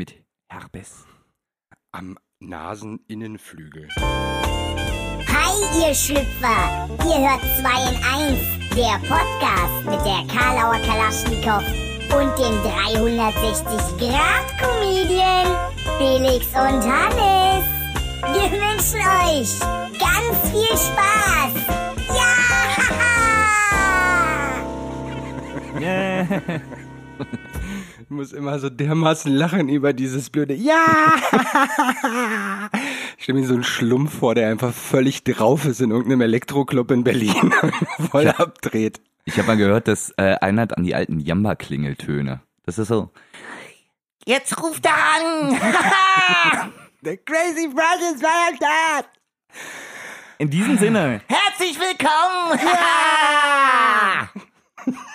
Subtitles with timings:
[0.00, 0.16] mit
[0.48, 1.04] Herpes.
[1.92, 3.86] Am Naseninnenflügel.
[3.98, 6.88] Hi, ihr Schlüpfer!
[7.04, 8.38] Ihr hört 2 in 1,
[8.76, 11.62] der Podcast mit der Karlauer Kalaschnikow
[12.16, 15.48] und dem 360-Grad-Comedian
[15.98, 17.64] Felix und Hannes.
[18.32, 19.52] Wir wünschen euch
[20.00, 21.52] ganz viel Spaß!
[25.78, 25.90] Ja!
[28.10, 31.14] Ich muss immer so dermaßen lachen über dieses blöde Ja!
[33.16, 36.90] Ich stelle mir so einen Schlumpf vor, der einfach völlig drauf ist in irgendeinem Elektroclub
[36.90, 37.54] in Berlin.
[38.10, 39.00] Voll abdreht.
[39.26, 42.40] Ich habe mal gehört, das äh, erinnert an die alten Jamba-Klingeltöne.
[42.66, 43.10] Das ist so.
[44.26, 45.50] Jetzt ruft er an!
[47.02, 49.06] The Crazy Brothers war am Start!
[50.38, 52.58] In diesem Sinne, herzlich willkommen!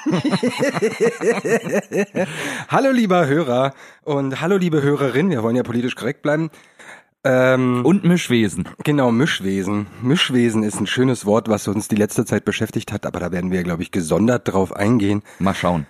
[2.69, 3.73] Hallo lieber Hörer
[4.03, 6.51] und hallo liebe Hörerin, wir wollen ja politisch korrekt bleiben.
[7.23, 8.69] Ähm, Und Mischwesen.
[8.83, 9.87] genau, Mischwesen.
[10.01, 13.51] Mischwesen ist ein schönes Wort, was uns die letzte Zeit beschäftigt hat, aber da werden
[13.51, 15.23] wir, glaube ich, gesondert drauf eingehen.
[15.39, 15.87] Mal schauen.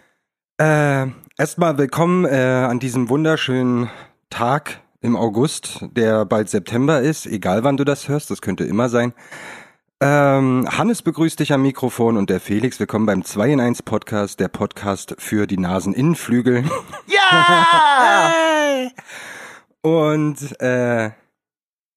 [0.57, 1.07] Äh,
[1.37, 3.89] erstmal willkommen äh, an diesem wunderschönen
[4.29, 8.87] Tag im August, der bald September ist, egal wann du das hörst, das könnte immer
[8.87, 9.13] sein.
[10.01, 12.81] Ähm, Hannes begrüßt dich am Mikrofon und der Felix.
[12.81, 16.65] Willkommen beim 2 in 1 Podcast, der Podcast für die Naseninnenflügel.
[17.07, 18.89] Ja!
[19.81, 21.11] Und äh,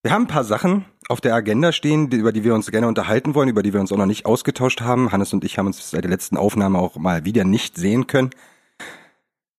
[0.03, 2.87] wir haben ein paar Sachen auf der Agenda stehen, die, über die wir uns gerne
[2.87, 5.11] unterhalten wollen, über die wir uns auch noch nicht ausgetauscht haben.
[5.11, 8.31] Hannes und ich haben uns seit der letzten Aufnahme auch mal wieder nicht sehen können.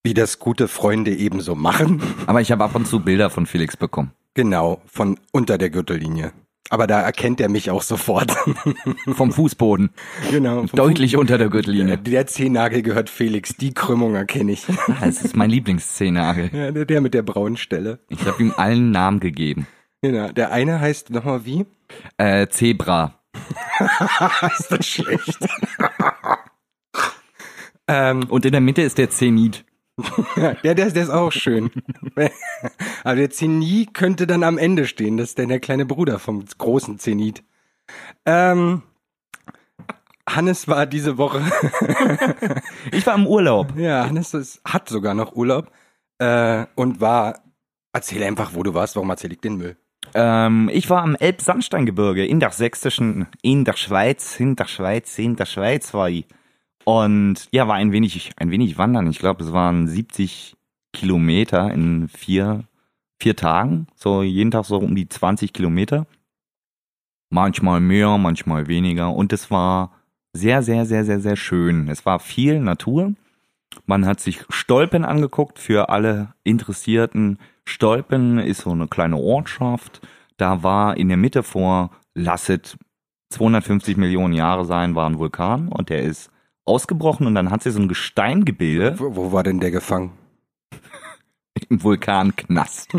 [0.02, 2.02] Wie das gute Freunde ebenso machen.
[2.26, 4.14] Aber ich habe ab und zu Bilder von Felix bekommen.
[4.34, 6.32] Genau, von unter der Gürtellinie.
[6.70, 8.32] Aber da erkennt er mich auch sofort.
[9.08, 9.90] Vom Fußboden.
[10.30, 10.68] genau.
[10.68, 11.98] vom Deutlich unter der Gürtellinie.
[11.98, 14.66] Der Zehennagel gehört Felix, die Krümmung erkenne ich.
[15.02, 16.52] Das ist mein Lieblingsszenare.
[16.54, 18.00] Ja, der, der mit der braunen Stelle.
[18.10, 19.68] Ich habe ihm allen Namen gegeben.
[20.02, 20.32] Genau.
[20.32, 21.66] Der eine heißt nochmal wie?
[22.18, 23.16] Äh, Zebra.
[24.60, 25.40] ist das schlecht?
[27.88, 29.66] ähm, Und in der Mitte ist der Zenit.
[30.36, 31.72] Ja, der, der, der ist auch schön.
[33.04, 35.18] Aber der Zenit könnte dann am Ende stehen.
[35.18, 37.44] Das ist dann der kleine Bruder vom großen Zenit.
[38.26, 38.84] Ähm,
[40.28, 41.42] Hannes war diese Woche,
[42.92, 43.76] Ich war im Urlaub.
[43.78, 45.72] ja, Hannes ist, hat sogar noch Urlaub
[46.20, 47.42] äh, und war,
[47.94, 49.76] erzähl einfach, wo du warst, warum erzähl ich den Müll?
[50.14, 55.36] Ähm, ich war am Elbsandsteingebirge in der sächsischen, in der Schweiz, in der Schweiz, in
[55.36, 56.26] der Schweiz war ich.
[56.86, 59.08] Und ja, war ein wenig, ein wenig wandern.
[59.08, 60.56] Ich glaube, es waren 70
[60.94, 62.64] Kilometer in vier,
[63.20, 63.88] vier Tagen.
[63.96, 66.08] So jeden Tag so um die 20 Kilometer.
[67.30, 69.14] Manchmal mehr, manchmal weniger.
[69.14, 69.92] Und es war
[70.34, 71.88] sehr, sehr, sehr, sehr, sehr schön.
[71.90, 73.14] Es war viel Natur.
[73.86, 77.38] Man hat sich Stolpen angeguckt für alle Interessierten.
[77.66, 80.02] Stolpen ist so eine kleine Ortschaft.
[80.38, 82.78] Da war in der Mitte vor, lasset
[83.30, 86.32] 250 Millionen Jahre sein, war ein Vulkan und der ist
[86.66, 90.12] ausgebrochen und dann hat sich so ein Gesteingebilde Wo, wo war denn der gefangen?
[91.70, 92.90] Im Vulkanknast.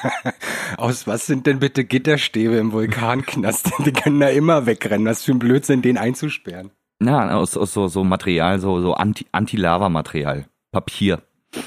[0.76, 3.72] Aus was sind denn bitte Gitterstäbe im Vulkanknast?
[3.84, 5.06] Die können da immer wegrennen.
[5.06, 6.70] Was für ein Blödsinn, den einzusperren.
[6.98, 10.46] Na, aus, aus so, so Material, so, so Anti- Anti-Lava-Material.
[10.72, 11.22] Papier.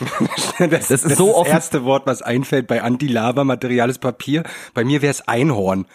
[0.60, 4.44] Das, ist so das offen- erste Wort, was einfällt bei Anti-Lava-Material ist Papier.
[4.74, 5.86] Bei mir wäre es Einhorn.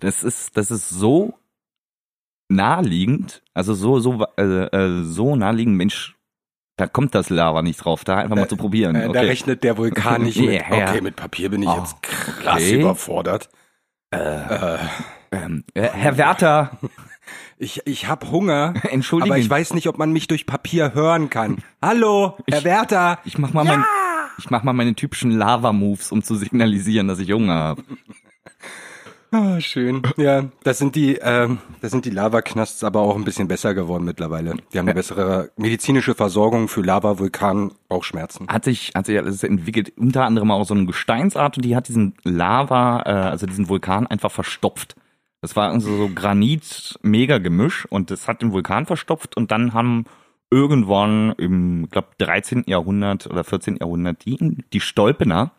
[0.00, 1.34] Das ist, das ist so
[2.48, 6.16] naheliegend, also so, so, äh, äh, so naheliegend, Mensch,
[6.76, 8.94] da kommt das Lava nicht drauf, da einfach mal zu probieren.
[8.96, 9.18] Äh, Da Okay.
[9.26, 10.52] rechnet der Vulkan nicht mit.
[10.68, 10.88] Ja, ja.
[10.90, 12.80] Okay, mit Papier bin ich Oh, jetzt krass okay.
[12.80, 13.48] überfordert.
[14.10, 14.78] Äh,
[15.32, 16.70] Ähm, äh, Herr Werther,
[17.58, 19.32] ich ich habe Hunger, Entschuldigen.
[19.32, 21.58] aber ich weiß nicht, ob man mich durch Papier hören kann.
[21.82, 23.18] Hallo, Herr Ich- Werther.
[23.24, 23.84] ich mach mal mein,
[24.38, 27.82] ich mach mal meine typischen Lava-Moves, um zu signalisieren, dass ich Hunger habe.
[29.34, 30.02] Ah, schön.
[30.16, 34.04] Ja, das sind die, ähm, das sind die Lavaknasts aber auch ein bisschen besser geworden
[34.04, 34.54] mittlerweile.
[34.72, 38.46] Die haben eine bessere medizinische Versorgung für Lava, Vulkan, Bauchschmerzen.
[38.46, 41.88] Hat sich, hat sich alles entwickelt, unter anderem auch so eine Gesteinsart und die hat
[41.88, 44.94] diesen Lava, äh, also diesen Vulkan einfach verstopft.
[45.40, 50.04] Das war also so Granit-Mega-Gemisch und das hat den Vulkan verstopft und dann haben
[50.52, 52.66] irgendwann im, glaube 13.
[52.68, 53.78] Jahrhundert oder 14.
[53.78, 55.50] Jahrhundert die, die Stolpener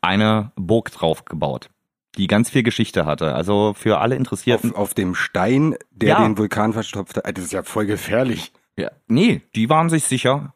[0.00, 1.68] eine Burg drauf gebaut,
[2.16, 3.34] die ganz viel Geschichte hatte.
[3.34, 4.72] Also für alle Interessierten.
[4.72, 6.22] Auf, auf dem Stein, der Ja.
[6.22, 7.36] den Vulkan verstopft hat.
[7.36, 8.52] Das ist ja voll gefährlich.
[8.76, 10.54] Ja, nee, die waren sich sicher.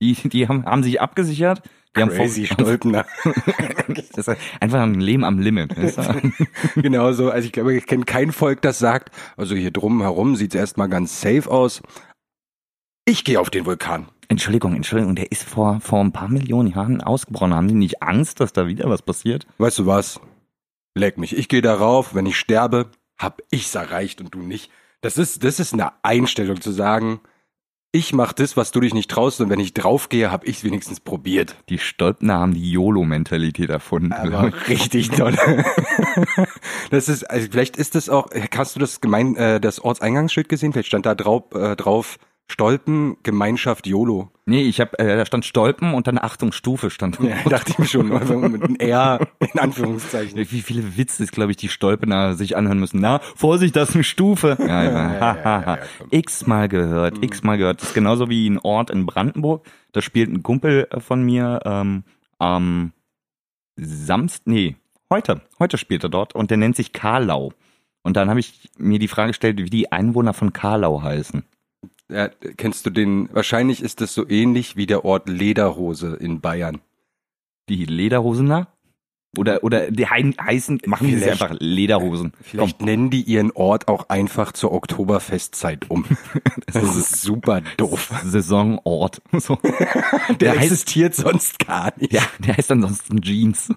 [0.00, 1.62] Die, die haben, haben sich abgesichert.
[1.96, 3.06] Die Crazy haben vor- Stolpener.
[4.14, 5.76] Das ist einfach ein Leben am Limit.
[5.76, 6.32] weißt du?
[6.82, 10.54] Genauso, also ich glaube, ich kenne kein Volk, das sagt, also hier drum herum sieht's
[10.54, 11.80] erstmal ganz safe aus.
[13.04, 14.08] Ich gehe auf den Vulkan.
[14.28, 17.54] Entschuldigung, Entschuldigung, der ist vor, vor ein paar Millionen Jahren ausgebrochen.
[17.54, 19.46] Haben die nicht Angst, dass da wieder was passiert?
[19.56, 20.20] Weißt du was?
[20.94, 21.36] Leck mich.
[21.36, 24.70] Ich gehe darauf, wenn ich sterbe, hab ich's erreicht und du nicht.
[25.00, 27.20] Das ist, das ist eine Einstellung zu sagen,
[27.90, 31.00] ich mach das, was du dich nicht traust, und wenn ich draufgehe, hab ich's wenigstens
[31.00, 31.56] probiert.
[31.70, 34.12] Die Stolpner haben die YOLO-Mentalität erfunden.
[34.12, 35.34] Aber richtig toll.
[36.90, 40.72] das ist, also vielleicht ist das auch, hast du das Gemein, äh, das Ortseingangsschild gesehen?
[40.72, 42.18] Vielleicht stand da drauf, äh, drauf
[42.50, 44.30] Stolpen, Gemeinschaft YOLO.
[44.46, 47.18] Nee, ich hab, äh, da stand Stolpen und dann Achtung, Stufe stand.
[47.20, 50.38] Ja, dachte ich mir schon, also mit einem R in Anführungszeichen.
[50.38, 53.00] Wie viele Witze, glaube ich, die Stolpener sich anhören müssen.
[53.00, 54.56] Na, Vorsicht, das ist eine Stufe.
[54.58, 55.78] Ja, ja, ja, ja.
[56.10, 57.82] X-mal gehört, x-mal gehört.
[57.82, 59.66] Das ist genauso wie ein Ort in Brandenburg.
[59.92, 62.04] Da spielt ein Kumpel äh, von mir ähm,
[62.38, 62.92] am
[63.76, 64.76] Samst, nee,
[65.10, 67.52] heute, heute spielt er dort und der nennt sich Karlau.
[68.02, 71.44] Und dann habe ich mir die Frage gestellt, wie die Einwohner von Karlau heißen.
[72.10, 73.28] Ja, kennst du den?
[73.32, 76.80] Wahrscheinlich ist das so ähnlich wie der Ort Lederhose in Bayern.
[77.68, 78.68] Die Lederhosener?
[79.36, 82.32] Oder, oder die hei- heißen, machen die sie Vielleicht- einfach Lederhosen.
[82.40, 86.06] Vielleicht nennen die ihren Ort auch einfach zur Oktoberfestzeit um.
[86.72, 88.10] Das ist super doof.
[88.24, 89.20] Saisonort.
[89.38, 89.56] So.
[89.56, 92.12] Der, Der heißt- existiert sonst gar nicht.
[92.14, 93.68] Ja, der heißt ansonsten Jeans.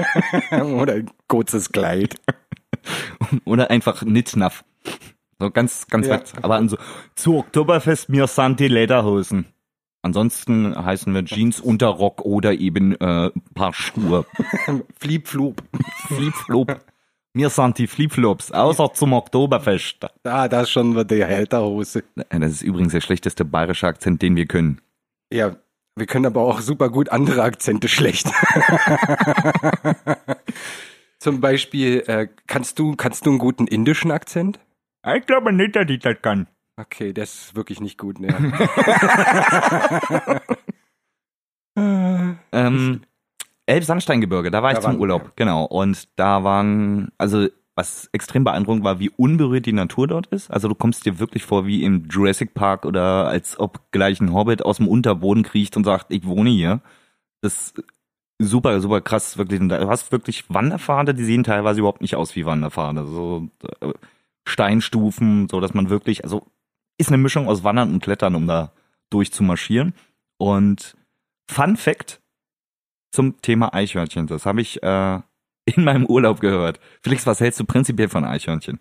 [0.50, 2.16] Oder ein kurzes Kleid.
[3.46, 4.64] Oder einfach Nitschnaff.
[5.40, 6.14] So ganz, ganz Ja.
[6.14, 6.32] weit.
[6.42, 6.76] Aber an so,
[7.16, 9.46] zu Oktoberfest, mir sind die Lederhosen.
[10.02, 14.24] Ansonsten heißen wir Jeans, Unterrock oder eben äh, Paar Schuhe.
[14.98, 15.62] Fliep-Flup.
[16.06, 16.80] Flipflop.
[17.32, 20.04] Mir sind die Flipflops, außer zum Oktoberfest.
[20.24, 22.02] Ah, da ist schon die Hälterhose.
[22.28, 24.80] Das ist übrigens der schlechteste bayerische Akzent, den wir können.
[25.32, 25.54] Ja,
[25.94, 28.26] wir können aber auch super gut andere Akzente schlecht.
[31.18, 34.58] Zum Beispiel, äh, kannst du, kannst du einen guten indischen Akzent?
[35.16, 36.46] Ich glaube nicht, dass ich das kann.
[36.76, 38.28] Okay, der ist wirklich nicht gut, ne?
[42.52, 43.00] Ähm,
[43.66, 45.64] Elbsandsteingebirge, da war ich Da zum waren- Urlaub, genau.
[45.64, 50.50] Und da waren, also was extrem beeindruckend war, wie unberührt die Natur dort ist.
[50.50, 54.34] Also du kommst dir wirklich vor wie im Jurassic Park oder als ob gleich ein
[54.34, 56.80] Hobbit aus dem Unterboden kriecht und sagt, ich wohne hier.
[57.40, 57.82] Das ist
[58.38, 59.60] super, super krass, wirklich.
[59.60, 63.06] Und Du hast wirklich Wanderpfade, die sehen teilweise überhaupt nicht aus wie Wanderpfade.
[63.06, 63.48] So
[63.80, 63.92] äh,
[64.46, 66.46] Steinstufen, so dass man wirklich, also
[66.98, 68.72] ist eine Mischung aus Wandern und Klettern, um da
[69.10, 69.94] durchzumarschieren.
[70.38, 70.96] Und
[71.50, 72.20] Fun Fact
[73.10, 74.26] zum Thema Eichhörnchen.
[74.26, 75.20] Das habe ich äh,
[75.64, 76.80] in meinem Urlaub gehört.
[77.02, 78.78] Felix, was hältst du prinzipiell von Eichhörnchen?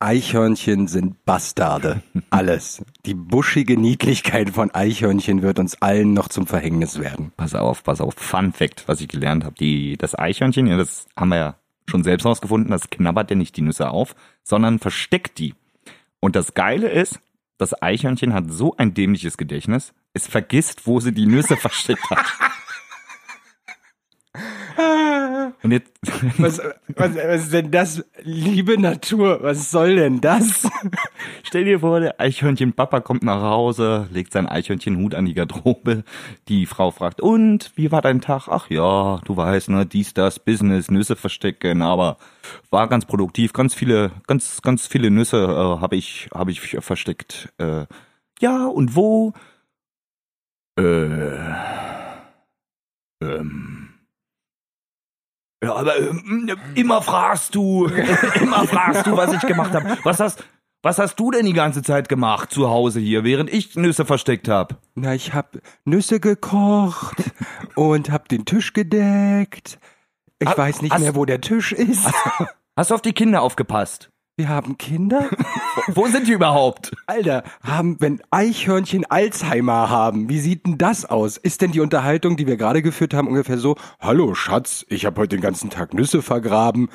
[0.00, 2.02] Eichhörnchen sind Bastarde.
[2.30, 2.84] Alles.
[3.06, 7.32] Die buschige Niedlichkeit von Eichhörnchen wird uns allen noch zum Verhängnis werden.
[7.36, 8.14] Pass auf, pass auf.
[8.14, 9.54] Fun Fact, was ich gelernt habe.
[9.54, 13.56] Die, das Eichhörnchen, ja, das haben wir ja schon selbst rausgefunden, das knabbert ja nicht
[13.56, 15.54] die Nüsse auf, sondern versteckt die.
[16.20, 17.20] Und das Geile ist,
[17.58, 22.26] das Eichhörnchen hat so ein dämliches Gedächtnis, es vergisst, wo sie die Nüsse versteckt hat.
[24.76, 25.92] Und jetzt,
[26.38, 28.04] Was, was, was ist denn das?
[28.22, 30.68] Liebe Natur, was soll denn das?
[31.42, 36.04] Stell dir vor, der Eichhörnchen-Papa kommt nach Hause, legt seinen Eichhörnchenhut an die Garderobe.
[36.48, 38.48] Die Frau fragt, und, wie war dein Tag?
[38.48, 42.18] Ach ja, du weißt, ne, dies, das, Business, Nüsse verstecken, aber
[42.70, 47.52] war ganz produktiv, ganz viele, ganz, ganz viele Nüsse äh, habe ich, habe ich versteckt.
[47.58, 47.86] Äh,
[48.40, 49.32] ja, und wo?
[50.78, 51.38] Äh,
[53.22, 53.83] ähm,
[55.64, 57.86] ja, aber ähm, immer fragst du,
[58.40, 59.96] immer fragst du, was ich gemacht habe.
[60.04, 60.44] Was hast,
[60.82, 64.48] was hast du denn die ganze Zeit gemacht zu Hause hier, während ich Nüsse versteckt
[64.48, 64.76] habe?
[64.94, 67.16] Na, ich hab Nüsse gekocht
[67.74, 69.78] und hab den Tisch gedeckt.
[70.38, 72.10] Ich Ah, weiß nicht mehr, wo der Tisch ist.
[72.76, 74.10] Hast du auf die Kinder aufgepasst?
[74.36, 75.30] Wir haben Kinder?
[75.86, 76.90] Wo sind die überhaupt?
[77.06, 81.36] Alter, haben, wenn Eichhörnchen Alzheimer haben, wie sieht denn das aus?
[81.36, 85.20] Ist denn die Unterhaltung, die wir gerade geführt haben, ungefähr so, hallo Schatz, ich habe
[85.20, 86.88] heute den ganzen Tag Nüsse vergraben.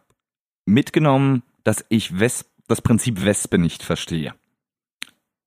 [0.65, 4.33] mitgenommen, dass ich Wesp, das Prinzip Wespe nicht verstehe.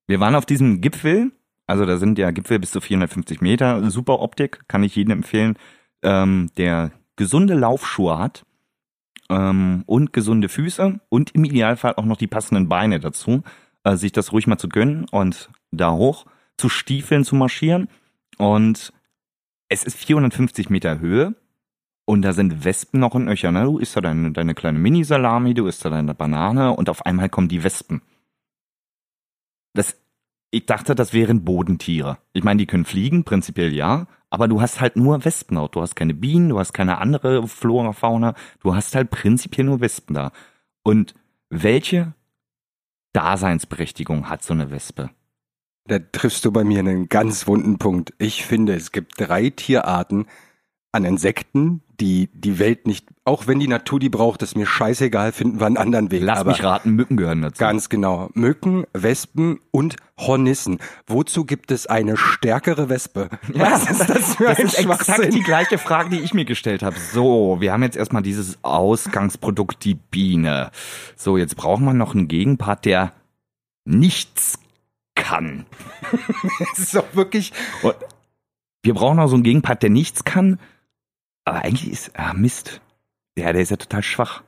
[0.07, 1.31] Wir waren auf diesem Gipfel,
[1.65, 5.57] also da sind ja Gipfel bis zu 450 Meter, super Optik, kann ich jedem empfehlen,
[6.01, 8.45] ähm, der gesunde Laufschuhe hat
[9.29, 13.43] ähm, und gesunde Füße und im Idealfall auch noch die passenden Beine dazu,
[13.87, 16.25] äh, sich das ruhig mal zu gönnen und da hoch
[16.57, 17.87] zu Stiefeln zu marschieren.
[18.37, 18.93] Und
[19.69, 21.35] es ist 450 Meter Höhe
[22.05, 23.51] und da sind Wespen noch in Nöcher.
[23.51, 23.63] Ne?
[23.63, 27.29] Du isst da deine, deine kleine Mini-Salami, du isst da deine Banane und auf einmal
[27.29, 28.01] kommen die Wespen.
[29.73, 29.97] Das,
[30.51, 32.17] ich dachte, das wären Bodentiere.
[32.33, 35.75] Ich meine, die können fliegen, prinzipiell ja, aber du hast halt nur Wespen dort.
[35.75, 39.79] Du hast keine Bienen, du hast keine andere Flora, Fauna, du hast halt prinzipiell nur
[39.79, 40.31] Wespen da.
[40.83, 41.13] Und
[41.49, 42.13] welche
[43.17, 45.09] Daseinsberechtigung hat so eine Wespe?
[45.87, 48.13] Da triffst du bei mir einen ganz wunden Punkt.
[48.19, 50.27] Ich finde, es gibt drei Tierarten
[50.91, 55.31] an Insekten, die die Welt nicht, auch wenn die Natur die braucht, ist mir scheißegal,
[55.31, 56.23] finden wir einen anderen Weg.
[56.23, 57.59] Lass Aber mich raten, Mücken gehören dazu.
[57.59, 58.29] Ganz genau.
[58.33, 60.79] Mücken, Wespen und Hornissen.
[61.07, 63.29] Wozu gibt es eine stärkere Wespe?
[63.53, 66.83] Was ist das für Das ein ist exakt die gleiche Frage, die ich mir gestellt
[66.83, 66.95] habe.
[67.13, 70.71] So, wir haben jetzt erstmal dieses Ausgangsprodukt, die Biene.
[71.15, 73.13] So, jetzt brauchen wir noch einen Gegenpart, der
[73.85, 74.59] nichts
[75.15, 75.65] kann.
[76.59, 77.51] Das ist doch wirklich,
[77.81, 77.95] Und
[78.83, 80.59] wir brauchen auch so einen Gegenpart, der nichts kann.
[81.47, 82.81] Aber eigentlich ist, ah, Mist.
[83.37, 84.43] Ja, der ist ja total schwach.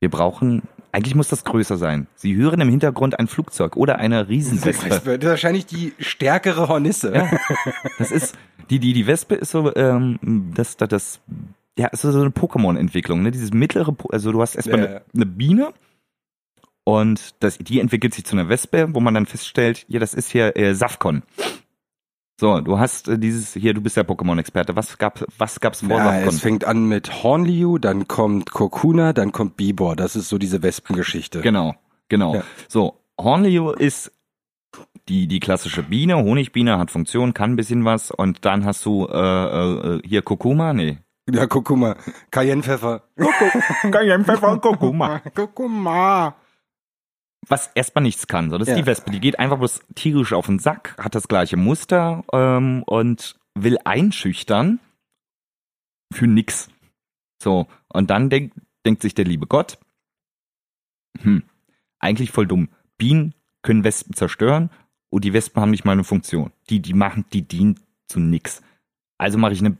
[0.00, 2.08] Wir brauchen, eigentlich muss das größer sein.
[2.16, 4.88] Sie hören im Hintergrund ein Flugzeug oder eine Riesenwespe.
[4.88, 7.14] das ist wahrscheinlich die stärkere Hornisse.
[7.14, 7.30] Ja.
[7.98, 8.36] Das ist,
[8.70, 10.18] die, die, die Wespe ist so, ähm,
[10.54, 11.20] das, das, das
[11.78, 13.30] ja, ist so eine Pokémon-Entwicklung, ne?
[13.30, 15.00] Dieses mittlere, Po- also du hast erstmal Ja, eine, ja.
[15.14, 15.72] eine Biene
[16.82, 20.30] und das, die entwickelt sich zu einer Wespe, wo man dann feststellt, ja, das ist
[20.30, 21.22] hier äh, Safcon.
[22.40, 24.74] So, du hast äh, dieses, hier, du bist ja Pokémon-Experte.
[24.74, 29.30] Was gab, was gab's vor Ja, es fängt an mit Hornliu, dann kommt Kokuna, dann
[29.30, 29.94] kommt Bibor.
[29.94, 31.42] Das ist so diese Wespengeschichte.
[31.42, 31.74] Genau,
[32.08, 32.36] genau.
[32.36, 32.42] Ja.
[32.66, 34.12] So, Hornleo ist
[35.10, 39.06] die, die klassische Biene, Honigbiene, hat Funktion, kann ein bisschen was und dann hast du
[39.06, 40.96] äh, äh, hier Kokuma, nee.
[41.30, 41.96] Ja, guck mal.
[42.30, 43.02] Cayennepfeffer.
[44.60, 45.18] Kokuma.
[45.34, 46.36] Kurkuma.
[47.48, 48.50] Was erstmal nichts kann.
[48.50, 48.80] So, das ist Ja.
[48.80, 49.10] die Wespe.
[49.10, 53.78] Die geht einfach bloß tierisch auf den Sack, hat das gleiche Muster ähm, und will
[53.84, 54.78] einschüchtern
[56.12, 56.68] für nix.
[57.42, 58.52] So, und dann denk,
[58.84, 59.78] denkt sich der liebe Gott,
[61.20, 61.42] hm,
[61.98, 62.68] eigentlich voll dumm.
[62.98, 64.70] Bienen können Wespen zerstören
[65.10, 66.52] und die Wespen haben nicht mal eine Funktion.
[66.68, 68.62] Die, die machen, die dienen zu nix.
[69.18, 69.76] Also mache ich eine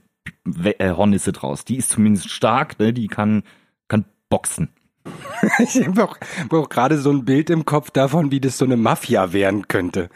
[0.78, 1.64] äh, Hornisse draus.
[1.64, 2.92] Die ist zumindest stark, ne?
[2.92, 3.42] die kann,
[3.88, 4.70] kann boxen.
[5.58, 8.64] Ich habe auch, hab auch gerade so ein Bild im Kopf davon, wie das so
[8.64, 10.10] eine Mafia werden könnte.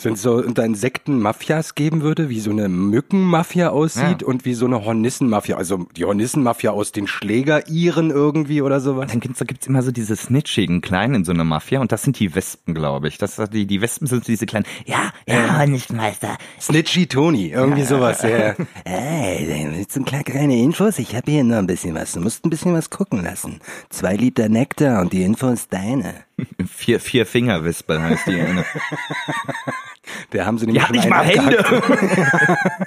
[0.00, 4.26] Wenn es so unter Insekten Mafias geben würde, wie so eine Mückenmafia aussieht Ja.
[4.26, 5.56] und wie so eine Hornissenmafia.
[5.56, 9.12] Also die Hornissenmafia aus den Schlägeriren irgendwie oder sowas.
[9.12, 12.02] Dann gibt's, da gibt's immer so diese snitchigen Kleinen in so einer Mafia und das
[12.02, 13.18] sind die Wespen, glaube ich.
[13.18, 16.36] Das, die, die Wespen sind diese kleinen, ja, ja, Hornistmeister.
[16.60, 18.22] Snitchy Tony, irgendwie sowas.
[18.22, 18.56] Ja.
[18.84, 20.98] Ey, willst du ein paar kleine Infos?
[20.98, 22.12] Ich habe hier noch ein bisschen was.
[22.12, 23.60] Du musst ein bisschen was gucken lassen.
[23.88, 26.14] Zwei Liter Nektar und die Info ist deine.
[26.66, 28.64] Vier, vier Finger Wespe heißt die eine.
[30.32, 31.24] Der haben sie nämlich Ja, schon nicht mal.
[31.24, 32.86] Hände.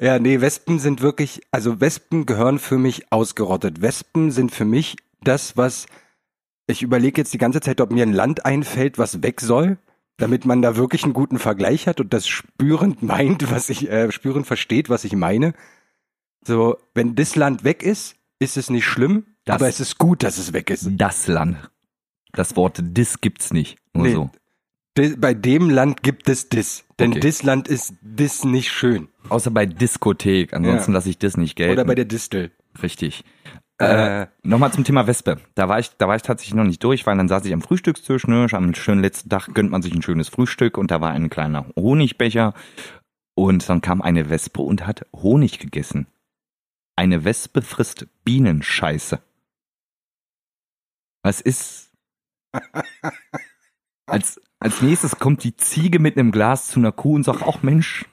[0.00, 3.80] Ja, nee, Wespen sind wirklich, also Wespen gehören für mich ausgerottet.
[3.82, 5.86] Wespen sind für mich das, was,
[6.66, 9.78] ich überlege jetzt die ganze Zeit, ob mir ein Land einfällt, was weg soll,
[10.16, 14.10] damit man da wirklich einen guten Vergleich hat und das spürend meint, was ich, äh,
[14.10, 15.54] spürend versteht, was ich meine.
[16.44, 20.24] So, wenn das Land weg ist, ist es nicht schlimm, Das- aber es ist gut,
[20.24, 20.88] dass es weg ist.
[20.90, 21.70] Das Land.
[22.32, 23.78] Das Wort dis gibt's nicht.
[23.94, 24.12] Nur Nee.
[24.14, 24.30] so.
[25.18, 27.20] Bei dem Land gibt es dis, denn Okay.
[27.20, 29.08] das Land ist dis nicht schön.
[29.28, 30.54] Außer bei Diskothek.
[30.54, 30.96] Ansonsten Ja.
[30.96, 31.72] lasse ich das nicht gelten.
[31.74, 32.50] Oder bei der Distel.
[32.82, 33.22] Richtig.
[33.78, 35.38] Äh, Äh, Nochmal zum Thema Wespe.
[35.54, 37.60] Da war ich, da war ich tatsächlich noch nicht durch, weil dann saß ich am
[37.60, 41.10] Frühstückstisch, ne, am schönen letzten Tag gönnt man sich ein schönes Frühstück und da war
[41.10, 42.54] ein kleiner Honigbecher
[43.34, 46.06] und dann kam eine Wespe und hat Honig gegessen.
[46.96, 49.20] Eine Wespe frisst Bienenscheiße.
[51.22, 51.92] Was ist?
[54.06, 57.62] Als, als nächstes kommt die Ziege mit einem Glas zu einer Kuh und sagt, ach
[57.62, 58.04] Mensch,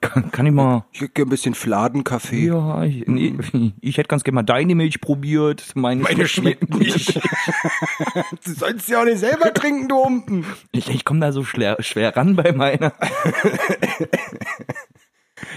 [0.00, 0.86] Kann, kann ich mal.
[0.90, 2.48] Ich hätte ein bisschen Fladenkaffee.
[2.48, 3.36] Ja, ich, nee,
[3.80, 5.76] ich hätte ganz gerne mal deine Milch probiert.
[5.76, 7.14] Meine, Meine schmeckt nicht.
[8.44, 10.44] du sollst ja auch nicht selber trinken, du Humpen.
[10.72, 12.92] Ich, ich komme da so schwer, schwer ran bei meiner.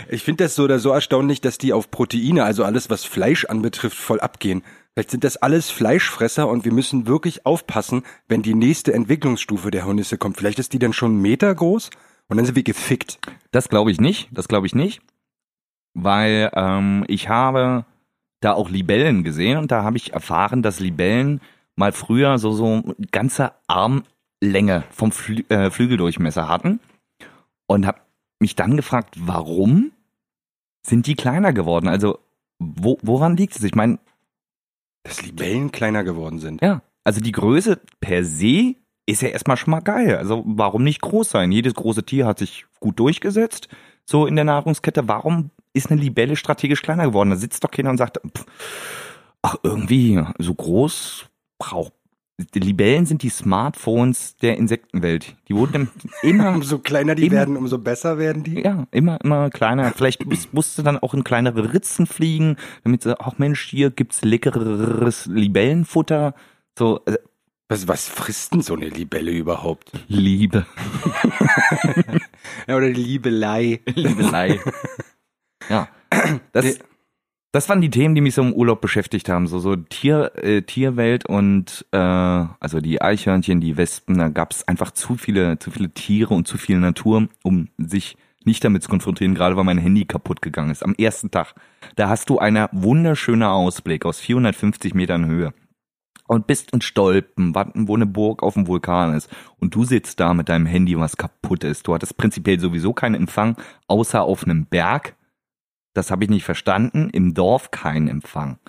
[0.09, 3.45] Ich finde das so oder so erstaunlich, dass die auf Proteine, also alles, was Fleisch
[3.45, 4.63] anbetrifft, voll abgehen.
[4.95, 9.85] Vielleicht sind das alles Fleischfresser und wir müssen wirklich aufpassen, wenn die nächste Entwicklungsstufe der
[9.85, 10.37] Hornisse kommt.
[10.37, 11.89] Vielleicht ist die dann schon einen Meter groß
[12.29, 13.19] und dann sind wir gefickt.
[13.51, 14.29] Das glaube ich nicht.
[14.31, 15.01] Das glaube ich nicht.
[15.93, 17.85] Weil ähm, ich habe
[18.39, 21.41] da auch Libellen gesehen und da habe ich erfahren, dass Libellen
[21.75, 26.79] mal früher so so ganze Armlänge vom Flü äh, Flügeldurchmesser hatten
[27.67, 27.99] und habe
[28.39, 29.91] mich dann gefragt, warum
[30.85, 31.89] sind die kleiner geworden?
[31.89, 32.19] Also
[32.59, 33.63] wo, woran liegt es?
[33.63, 33.99] Ich meine,
[35.05, 36.62] Dass Libellen kleiner geworden sind.
[36.62, 40.17] ja, also die Größe per se ist ja erstmal schon mal geil.
[40.17, 41.51] Also warum nicht groß sein?
[41.51, 43.69] Jedes große Tier hat sich gut durchgesetzt,
[44.03, 45.07] so in der Nahrungskette.
[45.07, 47.29] Warum ist eine Libelle strategisch kleiner geworden?
[47.29, 48.45] Da sitzt doch keiner und sagt, pff,
[49.43, 51.27] ach irgendwie, so groß
[51.59, 51.93] braucht.
[52.37, 55.35] Die Libellen sind die Smartphones der Insektenwelt.
[55.47, 55.89] Die wurden
[56.21, 58.59] immer, Umso kleiner die Immer- werden, umso besser werden die.
[58.61, 59.91] ja, immer, immer kleiner.
[59.91, 64.21] Vielleicht muss- musste dann auch in kleinere Ritzen fliegen, damit sie, ach Mensch, hier gibt's
[64.23, 66.33] leckeres Libellenfutter.
[66.77, 67.17] So, äh,
[67.69, 69.91] Was, was frisst denn so eine Libelle überhaupt?
[70.07, 70.65] Liebe.
[72.67, 73.79] Ja, oder Liebelei.
[73.93, 74.59] Liebelei.
[75.69, 75.87] ja.
[76.51, 76.79] Das.
[77.55, 79.47] Das waren die Themen, die mich so im Urlaub beschäftigt haben.
[79.47, 84.67] So, so Tier, äh, Tierwelt und äh, also die Eichhörnchen, die Wespen, da gab es
[84.67, 88.89] einfach zu viele, zu viele Tiere und zu viel Natur, um sich nicht damit zu
[88.89, 90.83] konfrontieren, gerade weil mein Handy kaputt gegangen ist.
[90.83, 91.55] Am ersten Tag.
[91.95, 95.53] Da hast du einen wunderschönen Ausblick aus 450 Metern Höhe.
[96.27, 99.29] Und bist in Stolpen, wo eine Burg auf dem Vulkan ist.
[99.59, 101.88] Und du sitzt da mit deinem Handy, was kaputt ist.
[101.88, 103.55] Du hattest prinzipiell sowieso keinen Empfang,
[103.88, 105.15] außer auf einem Berg.
[105.95, 107.09] Das habe ich nicht verstanden.
[107.09, 108.59] Im Dorf kein Empfang.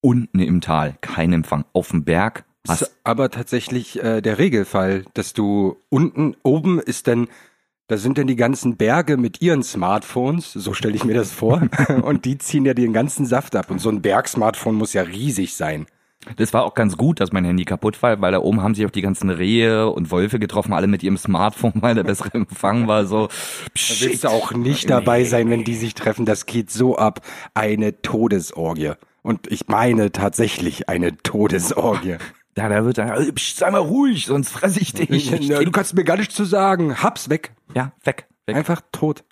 [0.00, 1.64] Unten im Tal kein Empfang.
[1.72, 6.80] Auf dem Berg Das hast ist aber tatsächlich äh, der Regelfall, dass du unten, oben
[6.80, 7.28] ist dann,
[7.86, 11.68] da sind dann die ganzen Berge mit ihren Smartphones, so stelle ich mir das vor,
[12.02, 13.70] und die ziehen ja den ganzen Saft ab.
[13.70, 15.86] Und so ein Bergsmartphone muss ja riesig sein.
[16.36, 18.86] Das war auch ganz gut, dass mein Handy kaputt war, weil da oben haben sich
[18.86, 22.86] auch die ganzen Rehe und Wölfe getroffen, alle mit ihrem Smartphone, weil der bessere Empfang
[22.88, 23.06] war.
[23.06, 26.26] So, Da willst du auch nicht dabei sein, wenn die sich treffen.
[26.26, 27.20] Das geht so ab.
[27.54, 28.92] Eine Todesorgie.
[29.22, 32.16] Und ich meine tatsächlich eine Todesorgie.
[32.56, 35.28] Da, da wird dann, äh, psch, sei mal ruhig, sonst fresse ich dich.
[35.40, 37.02] Ja, du kannst mir gar nichts zu sagen.
[37.02, 37.52] Hab's weg.
[37.74, 38.54] ja, weg, weg.
[38.54, 39.24] Einfach tot.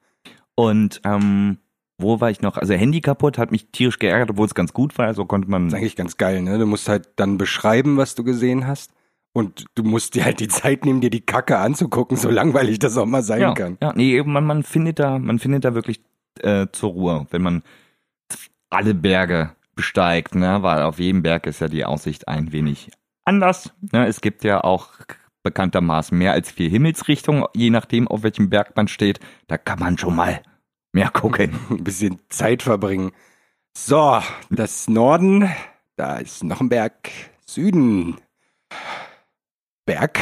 [0.57, 1.59] Und ähm,
[1.98, 2.57] wo war ich noch?
[2.57, 5.14] Also Handy kaputt, hat mich tierisch geärgert, obwohl es ganz gut war.
[5.14, 5.64] So konnte man.
[5.64, 6.59] Das ist eigentlich ganz geil, ne?
[6.59, 8.92] Du musst halt dann beschreiben, was du gesehen hast.
[9.35, 12.98] Und du musst dir halt die Zeit nehmen, dir die Kacke anzugucken, so langweilig das
[12.98, 13.78] auch mal sein ja, kann.
[13.81, 16.02] ja, nee, man, man findet da, man findet da wirklich
[16.40, 17.62] äh, zur Ruhe, wenn man
[18.68, 20.62] alle Berge besteigt, ne?
[20.62, 22.90] Weil auf jedem Berg ist ja die Aussicht ein wenig
[23.24, 23.72] anders.
[23.92, 24.07] Ne?
[24.07, 24.90] Es gibt ja auch
[25.42, 29.18] bekanntermaßen mehr als vier Himmelsrichtungen, je nachdem, auf welchem Berg man steht.
[29.46, 30.42] Da kann man schon mal
[30.92, 31.59] mehr gucken.
[31.70, 33.12] Ein bisschen Zeit verbringen.
[33.76, 35.50] So, das Norden,
[35.96, 37.11] da ist noch ein Berg.
[37.46, 38.16] Süden.
[39.87, 40.18] Berg.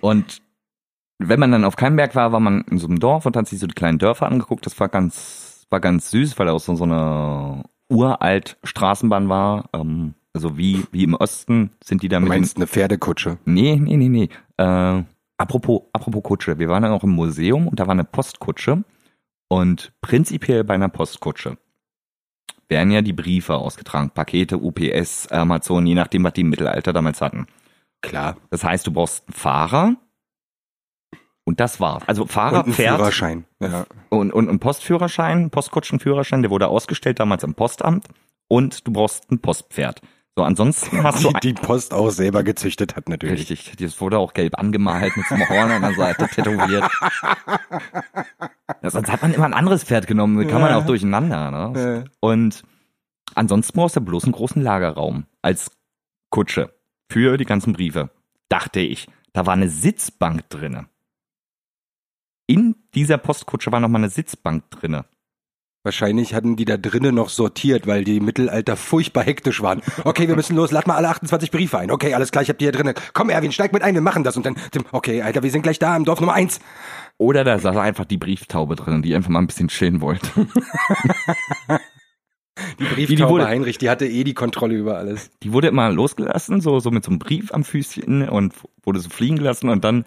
[0.00, 0.42] Und
[1.18, 3.48] wenn man dann auf keinem Berg war, war man in so einem Dorf und hat
[3.48, 4.66] sich so die kleinen Dörfer angeguckt.
[4.66, 9.70] Das war ganz, war ganz süß, weil da auch so, so eine uralt Straßenbahn war.
[9.72, 13.38] Ähm, also wie, wie im Osten sind die da Du mit den, meinst eine Pferdekutsche.
[13.44, 14.28] Nee, nee, nee, nee.
[14.56, 15.02] Äh,
[15.36, 16.58] apropos, apropos Kutsche.
[16.58, 18.84] Wir waren dann auch im Museum und da war eine Postkutsche.
[19.52, 21.58] Und prinzipiell bei einer Postkutsche
[22.68, 24.10] werden ja die Briefe ausgetragen.
[24.10, 27.46] Pakete, UPS, Amazon, je nachdem, was die im Mittelalter damals hatten.
[28.00, 28.36] Klar.
[28.50, 29.96] Das heißt, du brauchst einen Fahrer
[31.44, 32.04] und das war's.
[32.06, 33.44] Also Fahrer, Und ein Pferd Führerschein.
[33.60, 33.86] Ja.
[34.08, 38.06] und, und ein Postführerschein, Postkutschenführerschein, der wurde ausgestellt damals im Postamt
[38.46, 40.00] und du brauchst ein Postpferd.
[40.40, 43.50] So, ansonsten hast du Die, die Post auch selber gezüchtet hat natürlich.
[43.50, 46.90] Richtig, das wurde auch gelb angemalt mit so einem Horn an der Seite tätowiert.
[48.82, 50.78] Ja, sonst hat man immer ein anderes Pferd genommen, kann man Ja.
[50.78, 51.50] auch durcheinander.
[51.50, 52.04] Ne?
[52.06, 52.10] Ja.
[52.20, 52.62] Und
[53.34, 55.72] ansonsten brauchst du bloß einen großen Lagerraum als
[56.30, 56.74] Kutsche
[57.12, 58.08] für die ganzen Briefe.
[58.48, 60.86] Dachte ich, da war eine Sitzbank drinne.
[62.46, 65.04] In dieser Postkutsche war noch mal eine Sitzbank drinne.
[65.82, 69.80] Wahrscheinlich hatten die da drinnen noch sortiert, weil die Mittelalter furchtbar hektisch waren.
[70.04, 71.90] Okay, wir müssen los, lad mal alle 28 Briefe ein.
[71.90, 72.92] Okay, alles klar, ich hab die hier drinnen.
[73.14, 74.36] Komm, Erwin, steig mit ein, wir machen das.
[74.36, 76.60] Und dann, Tim, okay, Alter, wir sind gleich da im Dorf Nummer eins.
[77.16, 80.28] Oder da saß einfach die Brieftaube drin, die einfach mal ein bisschen chillen wollte.
[82.78, 85.30] Die die Brieftaube wurde- Heinrich, die hatte eh die Kontrolle über alles.
[85.42, 89.08] Die wurde immer losgelassen, so, so mit so einem Brief am Füßchen und wurde so
[89.08, 90.04] fliegen gelassen und dann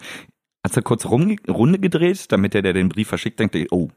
[0.64, 3.90] hat sie kurz rum, Runde gedreht, damit der, der den Brief verschickt, denkt, oh,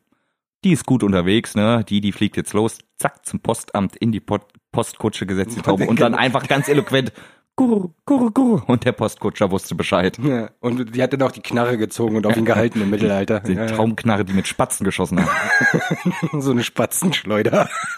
[0.63, 1.83] die ist gut unterwegs, ne?
[1.87, 5.87] Die, die fliegt jetzt los, zack, zum Postamt in die Pot Postkutsche gesetzt, die Taube,
[5.87, 7.11] und dann einfach ganz eloquent,
[7.55, 8.63] gurr, gurr, gurr.
[8.67, 10.19] Und der Postkutscher wusste Bescheid.
[10.19, 13.39] Ja, und die hat dann auch die Knarre gezogen und auf ihn gehalten im Mittelalter.
[13.39, 13.65] Die Ja.
[13.65, 15.29] Traumknarre, die mit Spatzen geschossen hat.
[16.43, 17.69] so eine Spatzenschleuder.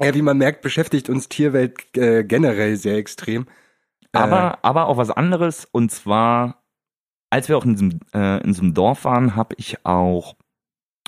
[0.00, 3.46] ja, wie man merkt, beschäftigt uns Tierwelt äh, generell sehr extrem.
[4.12, 6.62] Aber, aber auch was anderes, und zwar,
[7.30, 10.36] als wir auch in diesem, äh, in so einem Dorf waren, habe ich auch,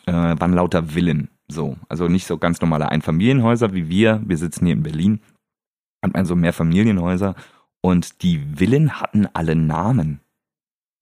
[0.07, 1.31] äh, waren lauter Villen.
[1.49, 4.23] So, also nicht so ganz normale Einfamilienhäuser wie wir.
[4.25, 5.21] Wir sitzen hier in Berlin.
[6.03, 7.35] Hat man so mehr Familienhäuser.
[7.83, 10.21] Und die Villen hatten alle Namen.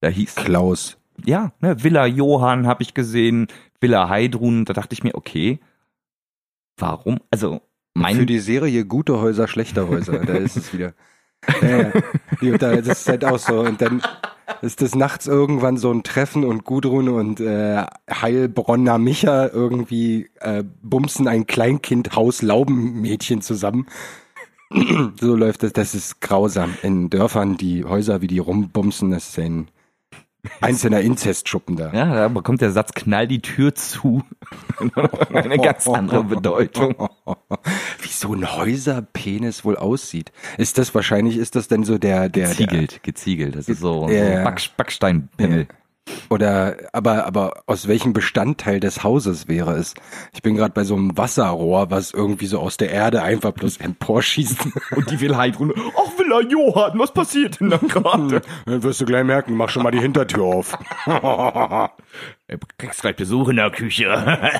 [0.00, 0.96] Da hieß, Klaus.
[1.24, 3.48] ja, ne, Villa Johann habe ich gesehen,
[3.80, 4.64] Villa Heidrun.
[4.64, 5.58] Da dachte ich mir, okay,
[6.76, 7.18] warum?
[7.30, 7.60] Also,
[7.94, 10.94] mein, Für die Serie Gute Häuser, schlechte Häuser, da ist es wieder.
[11.62, 11.92] Ja,
[12.40, 12.56] ja.
[12.58, 13.60] Das ist halt auch so.
[13.60, 14.02] Und dann
[14.62, 20.64] ist das nachts irgendwann so ein Treffen und Gudrun und äh, Heilbronner Micha irgendwie äh,
[20.82, 23.86] bumsen ein Kleinkind-Haus-Laubenmädchen zusammen.
[25.20, 25.72] so läuft das.
[25.72, 26.74] Das ist grausam.
[26.82, 29.68] In Dörfern, die Häuser, wie die rumbumsen, das ist ein
[30.60, 31.92] einzelner Inzestschuppen da.
[31.92, 34.22] ja, da bekommt der Satz knall die Tür zu.
[35.32, 36.94] Eine ganz andere Bedeutung.
[38.00, 40.32] Wie so ein Häuserpenis wohl aussieht.
[40.56, 43.56] Ist das wahrscheinlich, ist das denn so der, der, der Geziegelt, geziegelt.
[43.56, 44.44] Das ist so, Ja, so.
[44.44, 45.66] Back, Backsteinpimmel.
[46.28, 49.94] Oder, aber, aber aus welchem Bestandteil des Hauses wäre es?
[50.32, 53.76] Ich bin gerade bei so einem Wasserrohr, was irgendwie so aus der Erde einfach bloß
[53.78, 54.68] emporschießt.
[54.96, 55.72] Und die will Heidrun.
[55.76, 58.42] Ach, Villa Johann, was passiert denn da gerade?
[58.66, 60.78] Dann wirst du gleich merken, mach schon mal die Hintertür auf.
[61.06, 64.50] Du kriegst gleich Besuch in der Küche.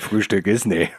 [0.00, 0.90] Frühstück ist nee.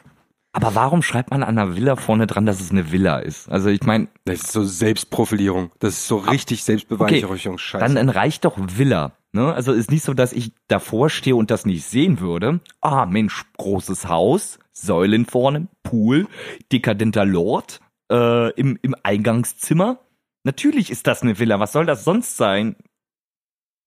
[0.53, 3.49] Aber warum schreibt man an einer Villa vorne dran, dass es eine Villa ist?
[3.49, 5.71] Also ich meine, Das ist so Selbstprofilierung.
[5.79, 7.83] Das ist so richtig Selbstbeweihräucherungsscheiße.
[7.83, 9.13] dann, dann reicht doch Villa.
[9.31, 9.53] Ne?
[9.53, 12.59] Also ist nicht so, dass ich davor stehe und das nicht sehen würde.
[12.81, 16.27] Ah, Mensch, großes Haus, Säulen vorne, Pool,
[16.71, 17.79] dekadenter Lord
[18.11, 19.99] äh, im, im Eingangszimmer.
[20.43, 21.59] Natürlich ist das eine Villa.
[21.59, 22.75] Was soll das sonst sein?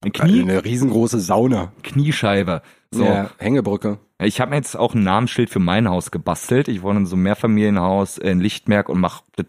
[0.04, 1.72] Eine Knie, Eine riesengroße Sauna.
[1.82, 2.62] Kniescheibe.
[2.90, 3.04] So.
[3.04, 3.98] Ja, Hängebrücke.
[4.22, 6.68] Ich habe mir jetzt auch ein Namensschild für mein Haus gebastelt.
[6.68, 9.46] Ich wohne in so einem Mehrfamilienhaus in Lichtmerk und mache das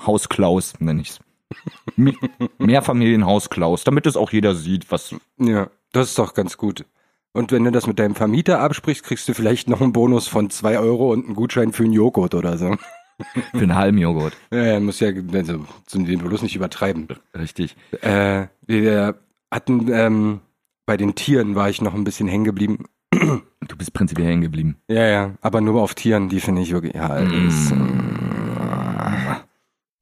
[0.00, 1.20] Haus Klaus, nenne ich's.
[1.96, 2.16] Mi-
[2.58, 5.14] Mehrfamilienhaus Klaus, damit es auch jeder sieht, was.
[5.38, 6.84] Ja, das ist doch ganz gut.
[7.32, 10.50] Und wenn du das mit deinem Vermieter absprichst, kriegst du vielleicht noch einen Bonus von
[10.50, 12.76] zwei Euro und einen Gutschein für einen Joghurt oder so.
[13.52, 14.32] Für einen halben Joghurt.
[14.50, 17.06] Ja, muss ja, also, den bloß nicht übertreiben.
[17.32, 17.76] Richtig.
[18.00, 19.14] Äh, wir
[19.54, 20.40] hatten, ähm,
[20.86, 22.84] bei den Tieren war ich noch ein bisschen hängen geblieben.
[23.66, 24.76] Du bist prinzipiell hängen geblieben.
[24.88, 27.72] Ja, ja, aber nur auf Tieren, die finde ich wirklich, ja, ist,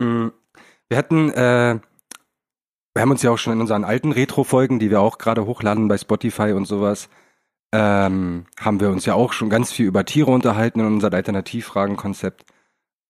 [0.03, 0.29] Mm.
[0.89, 1.79] Wir hatten, äh,
[2.95, 5.89] wir haben uns ja auch schon in unseren alten Retro-Folgen, die wir auch gerade hochladen
[5.89, 7.09] bei Spotify und sowas,
[7.73, 12.45] ähm, haben wir uns ja auch schon ganz viel über Tiere unterhalten in unserem Alternativfragen-Konzept.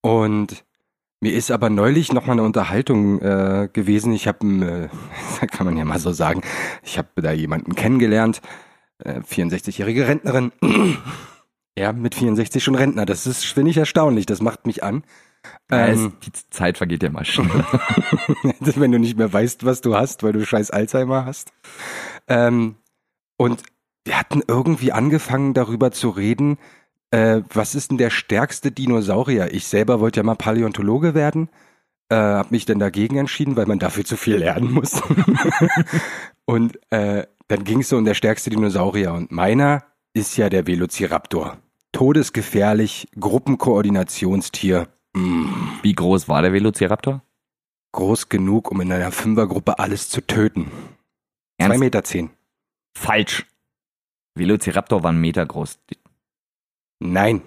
[0.01, 0.63] Und
[1.23, 4.11] mir ist aber neulich noch mal eine Unterhaltung äh, gewesen.
[4.11, 4.89] Ich habe,
[5.41, 6.41] äh, kann man ja mal so sagen,
[6.83, 8.41] ich habe da jemanden kennengelernt,
[8.99, 10.51] äh, 64-jährige Rentnerin.
[11.77, 13.05] ja, mit 64 schon Rentner.
[13.05, 14.25] Das ist, finde ich, erstaunlich.
[14.25, 15.03] Das macht mich an.
[15.71, 17.47] Ja, es, Ähm, die Zeit vergeht ja mal schnell.
[18.59, 21.53] wenn du nicht mehr weißt, was du hast, weil du scheiß Alzheimer hast.
[22.27, 22.75] Ähm,
[23.37, 23.63] und
[24.03, 26.57] wir hatten irgendwie angefangen, darüber zu reden,
[27.13, 29.53] äh, was ist denn der stärkste Dinosaurier?
[29.53, 31.49] Ich selber wollte ja mal Paläontologe werden,
[32.09, 35.01] äh, habe mich dann dagegen entschieden, weil man dafür zu viel lernen muss.
[36.45, 40.65] und äh, dann ging es so um der stärkste Dinosaurier und meiner ist ja der
[40.65, 41.57] Velociraptor.
[41.91, 44.87] Todesgefährlich, Gruppenkoordinationstier.
[45.13, 45.45] Mm
[45.83, 47.21] Wie groß war der Velociraptor?
[47.93, 50.71] groß genug, um in einer Fünfergruppe alles zu töten.
[51.59, 51.79] Zwei Ernst?
[51.79, 52.31] Meter zehn.
[52.97, 53.45] Falsch.
[54.35, 55.79] Velociraptor war ein Meter groß.
[56.99, 57.41] Nein.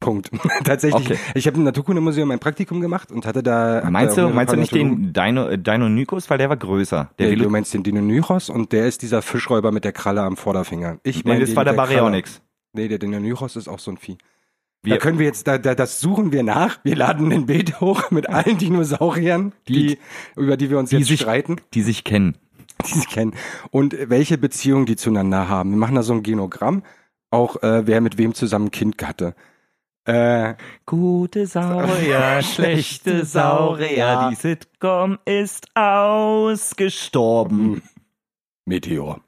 [0.00, 0.30] Punkt.
[0.64, 1.06] Tatsächlich.
[1.12, 1.18] Okay.
[1.34, 3.82] Ich habe im Naturkundemuseum ein Praktikum gemacht und hatte da.
[3.82, 7.10] hab Meinst du, meinst du nicht den Dino, äh, Deinonychus, weil der war größer?
[7.18, 10.36] Der Velo du meinst den Deinonychos und der ist dieser Fischräuber mit der Kralle am
[10.36, 10.98] Vorderfinger.
[11.04, 11.72] Ich nee, meine das war der.
[11.72, 12.42] Baryonyx.
[12.74, 14.18] Nee, der Deinonychos ist auch so ein Vieh.
[14.82, 16.80] Wir- da können wir jetzt, da, da, das suchen wir nach.
[16.84, 19.98] Wir laden ein Bild hoch mit allen Dinosauriern, die, Die-
[20.36, 21.56] über die wir uns die jetzt sich- streiten.
[21.72, 22.36] Die sich kennen.
[22.86, 23.32] die sich kennen
[23.70, 25.70] und welche Beziehungen die zueinander haben.
[25.70, 26.82] Wir machen da so ein Genogramm,
[27.34, 29.34] auch äh, wer mit wem zusammen ein Kind hatte.
[30.06, 30.54] Äh,
[30.86, 37.82] Gute Saurier, schlechte Saurier, die Sitcom ist ausgestorben.
[38.66, 39.20] Meteor.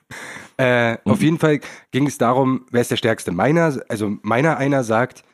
[0.56, 3.32] äh, Auf jeden Fall ging es darum, wer ist der Stärkste?
[3.32, 5.24] Meiner, also meiner einer sagt,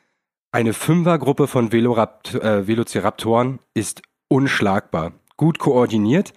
[0.53, 6.33] eine Fünfergruppe von Velorapt äh, Velociraptoren ist unschlagbar, gut koordiniert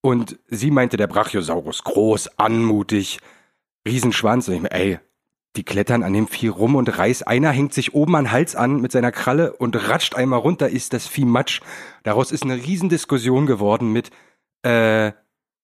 [0.00, 3.18] Und sie meinte, der Brachiosaurus, groß, anmutig,
[3.86, 4.48] Riesenschwanz.
[4.48, 4.98] Und ich mir, ey,
[5.56, 7.22] die klettern an dem Vieh rum und reiß.
[7.24, 10.68] Einer hängt sich oben an den Hals an mit seiner Kralle und ratscht einmal runter,
[10.68, 11.60] ist das Vieh Matsch.
[12.04, 14.10] Daraus ist eine Riesendiskussion geworden mit,
[14.62, 15.12] äh,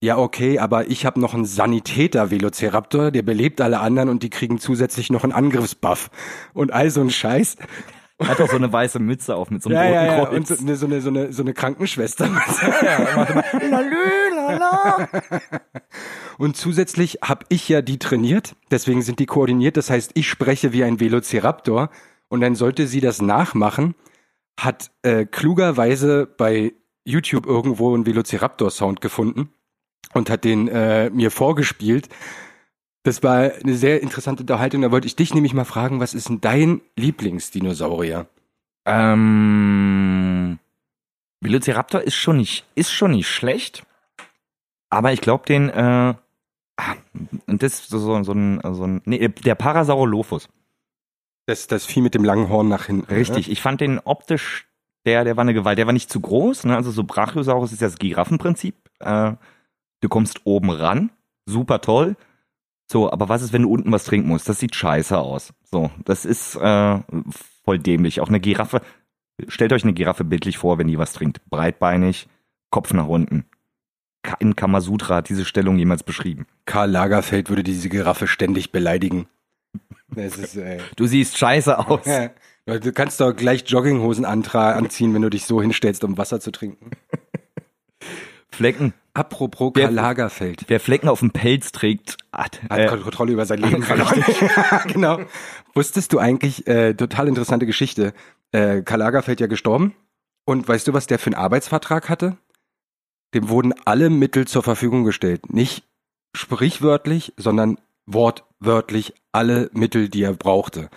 [0.01, 4.59] ja okay, aber ich habe noch einen Sanitäter-Velociraptor, der belebt alle anderen und die kriegen
[4.59, 6.11] zusätzlich noch einen Angriffsbuff.
[6.53, 7.57] Und all so ein Scheiß.
[8.21, 10.25] Hat auch so eine weiße Mütze auf mit so einem Ja, roten ja, ja.
[10.25, 10.37] Kreuz.
[10.37, 12.29] Und so eine, so eine, so eine, so eine Krankenschwester.
[16.39, 19.77] Und zusätzlich habe ich ja die trainiert, deswegen sind die koordiniert.
[19.77, 21.91] Das heißt, ich spreche wie ein Velociraptor
[22.29, 23.95] und dann sollte sie das nachmachen.
[24.59, 26.73] Hat äh, klugerweise bei
[27.05, 29.51] YouTube irgendwo einen Velociraptor-Sound gefunden
[30.13, 32.09] und hat den äh, mir vorgespielt.
[33.09, 34.83] Das war eine sehr interessante Unterhaltung.
[34.83, 38.27] Da wollte ich dich nämlich mal fragen, was ist denn dein Lieblingsdinosaurier?
[38.85, 40.59] Ähm,
[41.41, 43.87] Velociraptor ist schon nicht, ist schon nicht schlecht.
[44.91, 46.15] Aber ich glaube den, äh,
[46.77, 46.97] ah,
[47.47, 50.51] und das ist so, so, so ein, so ein, nee, der Parasaurolophus.
[51.47, 53.11] Das, das Vieh mit dem langen Horn nach hinten.
[53.11, 53.51] Richtig.
[53.51, 54.69] Ich fand den optisch,
[55.07, 56.77] der, der war eine Gewalt, der war nicht zu groß, ne?
[56.77, 58.75] Also so Brachiosaurus ist ja das Giraffenprinzip.
[58.99, 59.33] Äh,
[60.03, 61.11] du kommst oben ran,
[61.47, 62.15] super toll.
[62.91, 64.49] So, aber was ist, wenn du unten was trinken musst?
[64.49, 65.53] Das sieht scheiße aus.
[65.71, 66.99] So, das ist äh,
[67.65, 68.21] voll dämlich.
[68.21, 68.81] Auch eine Giraffe,
[69.47, 71.43] stellt euch eine Giraffe bildlich vor, wenn die was trinkt.
[71.51, 72.29] Breitbeinig,
[72.71, 73.45] Kopf nach unten.
[74.23, 76.47] Kein Kamasutra hat diese Stellung jemals beschrieben.
[76.65, 79.29] Karl Lagerfeld würde diese Giraffe ständig beleidigen.
[80.17, 82.01] Ist, äh, Du siehst scheiße aus.
[82.67, 86.91] Du kannst doch gleich Jogginghosen anziehen, wenn du dich so hinstellst, um Wasser zu trinken.
[88.59, 88.93] Flecken.
[89.15, 90.65] Apropos Karl Lagerfeld.
[90.67, 94.25] Wer Flecken auf dem Pelz trägt, hat, Hat äh, Kontrolle über sein Leben verloren.
[94.89, 95.21] genau.
[95.75, 98.13] Wusstest du eigentlich, äh, total interessante Geschichte,
[98.51, 99.95] äh, Karl Lagerfeld ja gestorben
[100.45, 102.37] und weißt du, was der für einen Arbeitsvertrag hatte?
[103.33, 105.53] Dem wurden alle Mittel zur Verfügung gestellt.
[105.53, 105.85] Nicht
[106.35, 110.91] sprichwörtlich, sondern wortwörtlich alle Mittel, die er brauchte.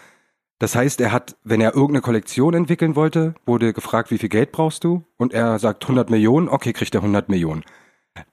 [0.62, 4.52] Das heißt, er hat, wenn er irgendeine Kollektion entwickeln wollte, wurde gefragt, wie viel Geld
[4.52, 5.04] brauchst du?
[5.18, 7.64] Und er sagt 100 Millionen, okay, kriegt er 100 Millionen.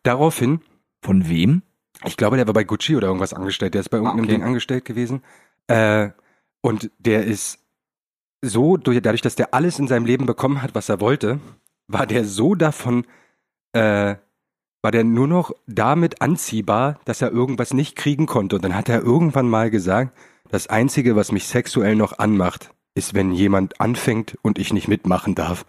[0.02, 0.60] Daraufhin
[1.00, 1.62] von wem?
[2.04, 3.72] ich glaube, der war bei Gucci oder irgendwas angestellt.
[3.72, 4.34] Der ist bei irgendeinem okay.
[4.34, 5.22] Ding angestellt gewesen.
[5.68, 6.10] Äh,
[6.60, 7.60] und der ist
[8.42, 11.40] so, durch, dadurch, dass der alles in seinem Leben bekommen hat, was er wollte,
[11.86, 13.06] war der so davon,
[13.72, 14.16] äh,
[14.82, 18.56] war der nur noch damit anziehbar, dass er irgendwas nicht kriegen konnte.
[18.56, 20.12] Und dann hat er irgendwann mal gesagt,
[20.50, 25.34] das Einzige, was mich sexuell noch anmacht, ist, wenn jemand anfängt und ich nicht mitmachen
[25.34, 25.64] darf.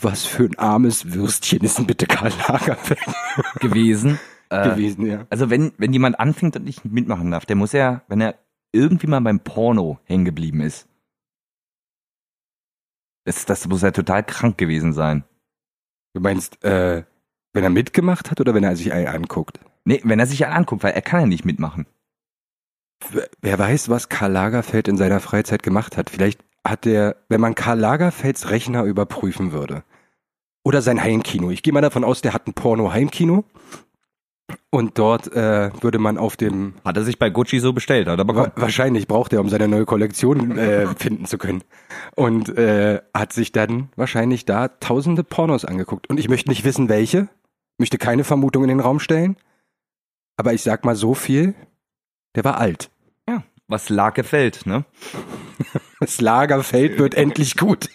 [0.00, 3.00] Was für ein armes Würstchen ist denn bitte Karl Lagerfeld
[3.60, 4.18] gewesen.
[4.48, 5.26] Äh, gewesen, ja.
[5.30, 8.34] Also wenn, wenn jemand anfängt und nicht mitmachen darf, der muss ja, wenn er
[8.72, 10.88] irgendwie mal beim Porno hängen geblieben ist,
[13.24, 15.24] das, das muss ja total krank gewesen sein.
[16.14, 17.04] Du meinst, äh,
[17.52, 19.60] wenn er mitgemacht hat oder wenn er sich einen anguckt?
[19.84, 21.86] Nee, wenn er sich einen anguckt, weil er kann ja nicht mitmachen.
[23.40, 26.10] Wer weiß, was Karl Lagerfeld in seiner Freizeit gemacht hat.
[26.10, 29.82] Vielleicht hat er, wenn man Karl Lagerfelds Rechner überprüfen würde.
[30.62, 31.50] Oder sein Heimkino.
[31.50, 33.44] Ich gehe mal davon aus, der hat ein Porno-Heimkino.
[34.70, 38.18] Und dort äh, würde man auf dem Hat er sich bei Gucci so bestellt, hat
[38.18, 38.52] er Wa bekommen.
[38.56, 41.62] wahrscheinlich braucht er, um seine neue Kollektion äh, finden zu können.
[42.14, 46.08] Und äh, hat sich dann wahrscheinlich da tausende Pornos angeguckt.
[46.08, 47.28] Und ich möchte nicht wissen, welche.
[47.78, 49.36] Möchte keine Vermutung in den Raum stellen.
[50.36, 51.54] Aber ich sag mal so viel,
[52.34, 52.90] der war alt.
[53.28, 54.84] Ja, was lag gefällt, ne?
[56.02, 57.90] Das Lagerfeld wird endlich gut.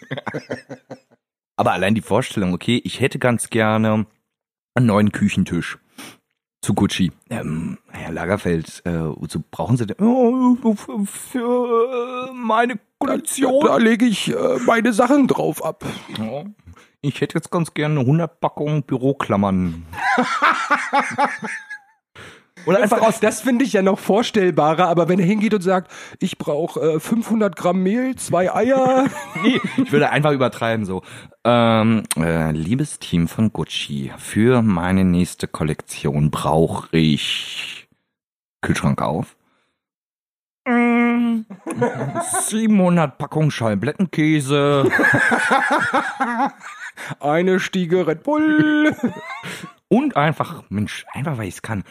[1.56, 4.06] Aber allein die Vorstellung, okay, ich hätte ganz gerne
[4.76, 5.80] einen neuen Küchentisch
[6.62, 7.12] zu Gucci.
[7.30, 9.98] Ähm, Herr Lagerfeld, äh, wozu brauchen Sie denn?
[10.00, 10.56] Oh,
[11.06, 13.82] für, meine Kollektion.
[13.82, 15.86] lege ich äh, meine Sachen drauf ab.
[16.17, 16.43] Ja.
[17.02, 19.86] Ich hätte jetzt ganz gerne 100 Packungen Büroklammern.
[22.65, 25.91] Oder einfach aus Das finde ich ja noch vorstellbarer, aber wenn er hingeht und sagt,
[26.19, 29.06] ich brauche äh, 500 Gramm Mehl, zwei Eier.
[29.43, 31.04] Nee, ich würde einfach übertreiben so.
[31.43, 37.88] Ähm, äh, liebes Team von Gucci, für meine nächste Kollektion brauche ich
[38.62, 39.36] Kühlschrank auf.
[40.67, 41.41] Mm,
[42.47, 44.89] 700 Packungen Schallblättenkäse
[47.19, 48.95] eine Stiege Red Bull.
[49.88, 51.84] und einfach, Mensch, einfach weil ich es kann.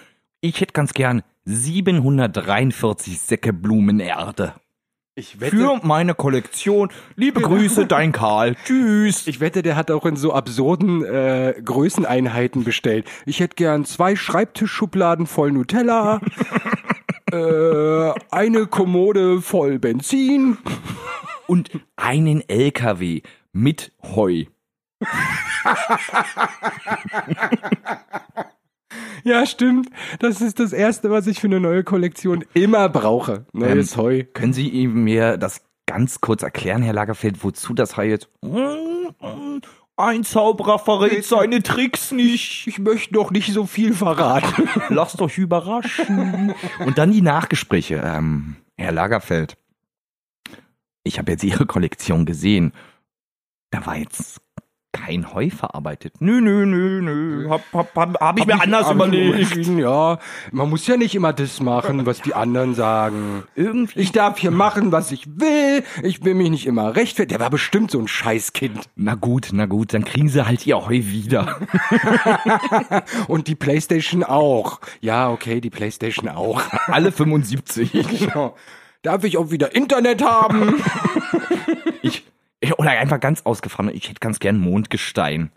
[0.44, 4.52] Ich hätte ganz gern 743 Säcke Blumenerde.
[5.14, 6.90] Ich Für meine Kollektion.
[7.16, 8.54] Liebe Grüße, dein Karl.
[8.66, 9.26] Tschüss.
[9.26, 13.08] Ich wette, der hat auch in so absurden äh, Größeneinheiten bestellt.
[13.24, 16.20] Ich hätte gern zwei Schreibtischschubladen voll Nutella,
[17.32, 20.58] äh, eine Kommode voll Benzin.
[21.46, 23.22] und einen LKW
[23.54, 24.44] mit Heu.
[29.24, 29.88] Ja, stimmt.
[30.18, 33.46] Das ist das Erste, was ich für eine neue Kollektion immer brauche.
[33.52, 34.24] Neues Ähm, Heu.
[34.32, 38.28] Können Sie ihm mir das ganz kurz erklären, Herr Lagerfeld, wozu das Heu jetzt?
[39.96, 42.66] Ein Zauberer verrät seine Tricks nicht.
[42.66, 44.68] Ich möchte noch nicht so viel verraten.
[44.88, 46.54] Lasst euch überraschen.
[46.84, 48.02] Und dann die Nachgespräche.
[48.04, 49.56] Ähm, Herr Lagerfeld,
[51.04, 52.72] ich habe jetzt Ihre Kollektion gesehen.
[53.70, 54.40] Da war jetzt
[54.94, 56.14] kein Heu verarbeitet.
[56.20, 57.48] Nö, nö, nö, nö.
[57.50, 59.66] Hab, hab, hab, hab ich mir anders Hab ich überlegt.
[59.78, 60.18] Ja,
[60.52, 63.42] man muss ja nicht immer das machen, was die anderen sagen.
[63.56, 64.00] Irgendwie.
[64.00, 65.82] Ich darf hier machen, was ich will.
[66.02, 67.30] Ich will mich nicht immer rechtfertigen.
[67.38, 68.80] Der war bestimmt so ein Scheißkind.
[68.96, 71.58] Na gut, na gut, dann kriegen Sie halt Ihr Heu wieder.
[73.28, 74.80] Und die Playstation auch.
[75.00, 76.62] Ja, okay, die Playstation auch.
[76.86, 77.92] Alle 75.
[77.92, 78.54] Genau.
[79.02, 80.82] Darf ich auch wieder Internet haben?
[82.02, 82.24] Ich-
[82.78, 85.50] oder einfach ganz ausgefahren, ich hätte ganz gern Mondgestein.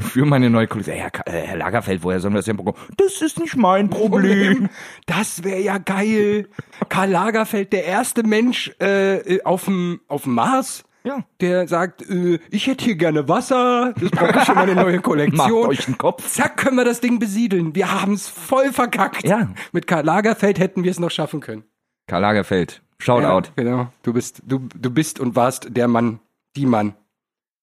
[0.00, 0.96] Für meine neue Kollektion.
[0.96, 2.78] Herr, Ka- äh, Herr Lagerfeld, woher sollen wir das denn bekommen?
[2.96, 4.70] Das ist nicht mein Problem.
[5.04, 6.48] Das wäre ja geil.
[6.88, 11.22] Karl Lagerfeld, der erste Mensch äh, auf dem auf dem Mars, Ja.
[11.42, 13.92] der sagt, äh, ich hätte hier gerne Wasser.
[14.00, 15.66] Das brauche ich für meine neue Macht Kollektion.
[15.68, 16.26] euch einen Kopf.
[16.26, 17.74] Zack, können wir das Ding besiedeln.
[17.74, 19.24] Wir haben's voll verkackt.
[19.24, 19.50] Ja.
[19.72, 21.64] Mit Karl Lagerfeld hätten wir es noch schaffen können.
[22.06, 23.48] Karl Lagerfeld, Shoutout.
[23.48, 23.86] Ja, genau.
[24.02, 26.20] Du bist, du, du bist und warst der Mann,
[26.56, 26.94] die Mann.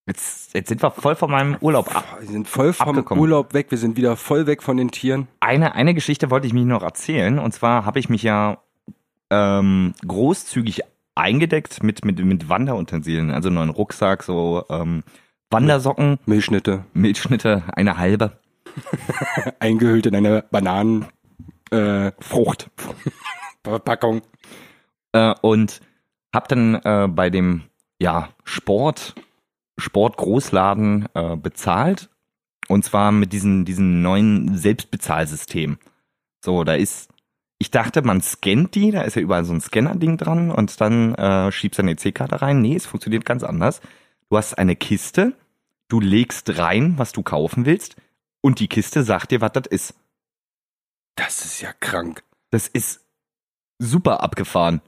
[0.07, 2.17] Jetzt, jetzt sind wir voll von meinem Urlaub ab.
[2.21, 3.21] Wir sind voll vom Abgekommen.
[3.21, 3.67] Urlaub weg.
[3.69, 5.27] Wir sind wieder voll weg von den Tieren.
[5.41, 7.39] Eine, eine Geschichte wollte ich mich noch erzählen.
[7.39, 8.57] Und zwar habe ich mich ja
[9.29, 10.81] ähm, großzügig
[11.15, 13.31] eingedeckt mit, mit, mit Wanderutensilien.
[13.31, 15.03] Also neuen Rucksack, so ähm,
[15.49, 18.39] Wandersocken, Milchschnitte, Milchschnitte, eine halbe.
[19.59, 21.05] eingehüllt in eine Bananen,
[21.71, 22.69] äh, Frucht.
[23.63, 24.21] Verpackung.
[25.17, 25.81] Äh, und
[26.33, 27.63] habe dann äh, bei dem
[27.99, 29.15] ja, Sport,
[29.77, 32.09] Sportgroßladen äh, bezahlt.
[32.67, 35.77] Und zwar mit diesem diesen neuen Selbstbezahlsystem.
[36.43, 37.09] So, da ist,
[37.59, 41.15] ich dachte, man scannt die, da ist ja überall so ein Scanner-Ding dran und dann
[41.15, 42.61] äh, schiebst du eine EC-Karte rein.
[42.61, 43.81] Nee, es funktioniert ganz anders.
[44.29, 45.33] Du hast eine Kiste,
[45.87, 47.95] du legst rein, was du kaufen willst,
[48.41, 49.95] und die Kiste sagt dir, was das ist.
[51.15, 52.23] Das ist ja krank.
[52.51, 53.01] Das ist
[53.79, 54.81] super abgefahren.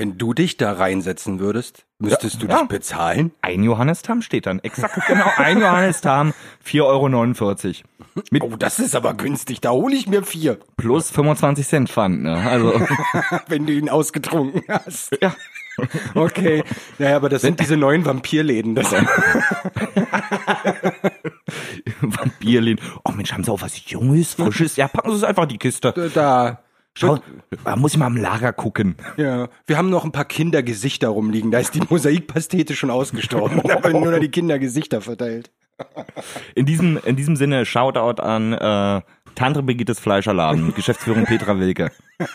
[0.00, 2.60] Wenn du dich da reinsetzen würdest, müsstest du Ja.
[2.60, 3.32] dich bezahlen?
[3.42, 4.58] Ein Johannestam steht dann.
[4.60, 6.32] Exakt genau, ein Johannestam,
[6.64, 7.08] 4,49 Euro.
[8.30, 9.60] Mit Oh, das ist aber günstig.
[9.60, 12.34] Da hole ich mir vier, plus 25 Cent Pfand, ne?
[12.48, 12.72] Also,
[13.48, 15.18] wenn du ihn ausgetrunken hast.
[15.20, 15.34] ja.
[16.14, 16.64] Okay.
[16.98, 18.74] Naja, aber das sind diese neuen Vampirläden.
[18.74, 18.92] Das
[22.00, 22.80] Vampirlin.
[23.04, 24.76] Oh Mensch, haben sie auch was Junges, Frisches?
[24.76, 25.92] Ja, packen Sie es einfach in die Kiste.
[26.14, 26.60] da.
[26.94, 27.18] Schau,
[27.76, 28.96] muss ich mal im Lager gucken.
[29.16, 31.50] Ja, wir haben noch ein paar Kindergesichter rumliegen.
[31.50, 33.62] Da ist die Mosaikpastete schon ausgestorben.
[33.64, 35.50] Da werden nur noch die Kindergesichter verteilt.
[36.54, 39.00] In diesem, in diesem Sinne, Shoutout an äh,
[39.34, 41.90] Tante Brigittes Fleischerladen, Geschäftsführung Petra Wilke.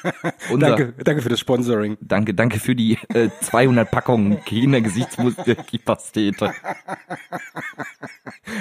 [0.52, 1.98] Unser, Danke, danke für das Sponsoring.
[2.02, 6.54] Danke, danke für die äh, 200 Packungen Kindergesichtsmuskelpastete.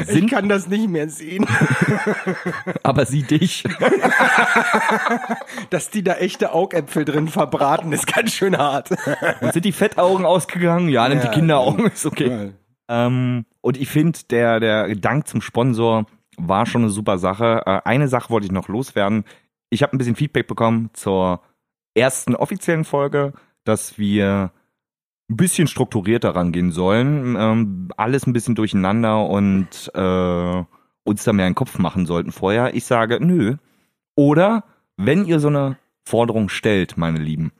[0.08, 1.46] Ich kann das nicht mehr sehen,
[2.82, 3.64] Aber sie dich.
[5.70, 8.90] dass die da echte Augäpfel drin verbraten, ist ganz schön hart.
[9.40, 10.88] Und sind die Fettaugen ausgegangen?
[10.88, 11.30] Ja, nimmt Ja.
[11.30, 12.52] die Kinderaugen, ist okay.
[12.88, 17.62] Ähm, und ich finde, der, der Dank zum Sponsor war schon eine super Sache.
[17.66, 19.24] Äh, eine Sache wollte ich noch loswerden.
[19.70, 21.40] Ich habe ein bisschen Feedback bekommen zur
[21.94, 23.32] ersten offiziellen Folge,
[23.64, 24.52] dass wir
[25.30, 27.36] ein bisschen strukturierter rangehen sollen.
[27.38, 30.64] Ähm, alles ein bisschen durcheinander und äh,
[31.04, 32.74] uns da mehr einen Kopf machen sollten vorher.
[32.74, 33.56] Ich sage, nö.
[34.16, 34.64] Oder
[34.96, 37.52] wenn ihr so eine Forderung stellt, meine Lieben,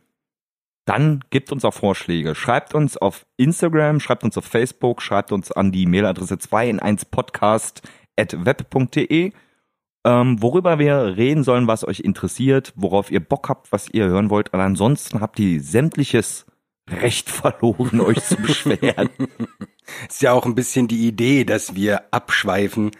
[0.84, 2.34] dann gebt uns auch Vorschläge.
[2.34, 6.80] Schreibt uns auf Instagram, schreibt uns auf Facebook, schreibt uns an die Mailadresse 2 in
[6.80, 7.82] 1 podcast
[8.16, 9.32] web.de,
[10.06, 14.30] ähm, worüber wir reden sollen, was euch interessiert, worauf ihr Bock habt, was ihr hören
[14.30, 14.52] wollt.
[14.52, 16.46] Und ansonsten habt ihr sämtliches
[16.88, 19.08] Recht verloren, euch zu beschweren.
[20.08, 22.90] Ist ja auch ein bisschen die Idee, dass wir abschweifen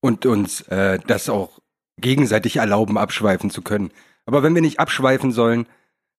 [0.00, 1.60] und uns äh, das auch
[1.98, 3.90] gegenseitig erlauben, abschweifen zu können.
[4.26, 5.66] Aber wenn wir nicht abschweifen sollen,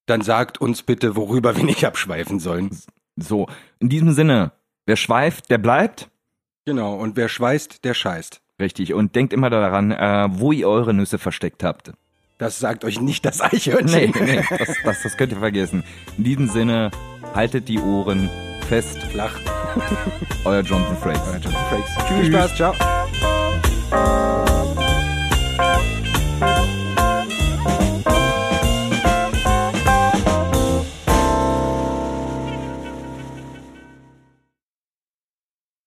[0.05, 2.77] dann sagt uns bitte, worüber wir nicht abschweifen sollen.
[3.15, 3.47] so,
[3.79, 4.51] in diesem Sinne,
[4.85, 6.09] wer schweift, der bleibt.
[6.65, 8.41] Genau, und wer schweißt, der scheißt.
[8.59, 8.93] Richtig.
[8.93, 11.91] Und denkt immer daran, äh, wo ihr eure Nüsse versteckt habt.
[12.37, 14.13] Das sagt euch nicht das Eichhörnchen.
[14.19, 15.83] Nee, nee, das, das, das könnt ihr vergessen.
[16.17, 16.91] In diesem Sinne,
[17.33, 18.29] haltet die Ohren
[18.67, 18.97] fest.
[19.13, 19.41] Lacht.
[20.45, 21.21] Euer Jonathan Frakes.
[21.27, 21.91] Euer Jonathan Frakes.
[22.07, 22.19] Tschüss.
[22.19, 24.50] Viel Spaß, ciao.